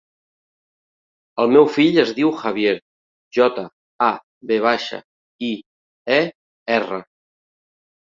[1.41, 2.73] El meu fill es diu Javier:
[3.39, 3.65] jota,
[4.07, 4.07] a,
[4.53, 4.99] ve baixa,
[5.49, 5.51] i,
[6.17, 6.19] e,
[6.79, 6.99] erra.